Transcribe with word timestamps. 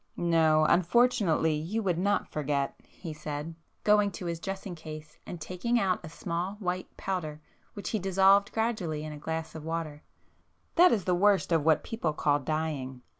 "No,—unfortunately 0.17 1.53
you 1.53 1.83
would 1.83 1.99
not 1.99 2.27
forget!" 2.27 2.73
he 2.89 3.13
said, 3.13 3.53
going 3.83 4.09
to 4.13 4.25
his 4.25 4.39
dressing 4.39 4.73
case 4.73 5.19
and 5.27 5.39
taking 5.39 5.79
out 5.79 5.99
a 6.03 6.09
small 6.09 6.55
white 6.59 6.97
powder 6.97 7.39
which 7.75 7.91
he 7.91 7.99
dissolved 7.99 8.51
gradually 8.51 9.03
in 9.03 9.13
a 9.13 9.19
glass 9.19 9.53
of 9.53 9.63
water—"That 9.63 10.91
is 10.91 11.03
the 11.03 11.13
worst 11.13 11.51
of 11.51 11.63
what 11.63 11.83
people 11.83 12.13
call 12.13 12.39
dying. 12.39 13.03